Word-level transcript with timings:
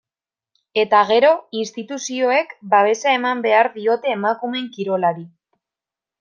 Eta, 0.83 1.01
gero, 1.09 1.29
instituzioek 1.63 2.55
babesa 2.73 3.13
eman 3.19 3.45
behar 3.45 3.71
diote 3.77 4.13
emakumeen 4.17 4.73
kirolari. 4.79 5.29